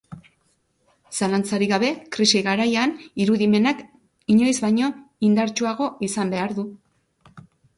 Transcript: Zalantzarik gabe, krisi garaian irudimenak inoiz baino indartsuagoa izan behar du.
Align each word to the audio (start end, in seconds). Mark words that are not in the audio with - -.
Zalantzarik 1.17 1.71
gabe, 1.73 1.91
krisi 2.17 2.41
garaian 2.47 2.95
irudimenak 3.25 3.83
inoiz 4.37 4.55
baino 4.67 4.91
indartsuagoa 5.29 5.91
izan 6.09 6.35
behar 6.37 6.57
du. 6.63 6.67